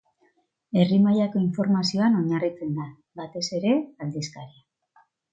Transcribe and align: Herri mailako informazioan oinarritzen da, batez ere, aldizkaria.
Herri 0.83 0.95
mailako 1.01 1.41
informazioan 1.47 2.17
oinarritzen 2.21 2.71
da, 2.77 2.87
batez 3.21 3.43
ere, 3.59 3.75
aldizkaria. 4.07 5.05